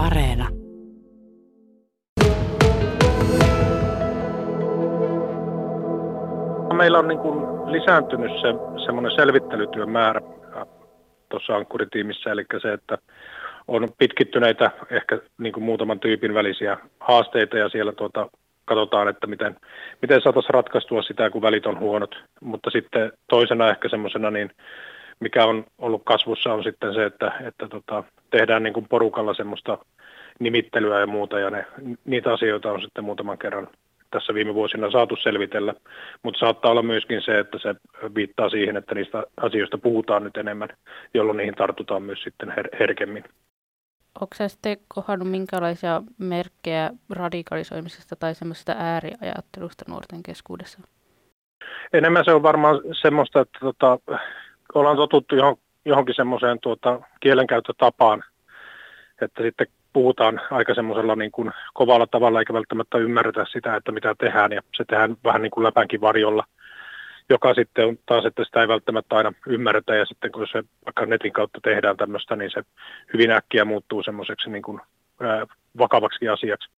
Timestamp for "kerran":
33.38-33.68